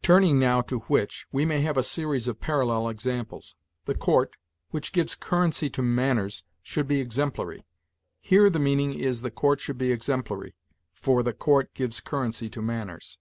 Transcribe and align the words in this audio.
"Turning 0.00 0.38
now 0.38 0.60
to 0.60 0.78
'which,' 0.78 1.26
we 1.32 1.44
may 1.44 1.60
have 1.60 1.76
a 1.76 1.82
series 1.82 2.28
of 2.28 2.38
parallel 2.38 2.88
examples. 2.88 3.56
'The 3.86 3.96
court, 3.96 4.36
which 4.70 4.92
gives 4.92 5.16
currency 5.16 5.68
to 5.68 5.82
manners, 5.82 6.44
should 6.62 6.86
be 6.86 7.00
exemplary': 7.00 7.66
here 8.20 8.48
the 8.48 8.60
meaning 8.60 8.94
is 8.96 9.22
'the 9.22 9.30
court 9.32 9.58
should 9.58 9.76
be 9.76 9.90
exemplary, 9.90 10.54
for 10.92 11.20
the 11.24 11.32
court 11.34 11.74
gives 11.74 11.98
currency 12.00 12.48
to 12.48 12.62
manners.' 12.62 13.18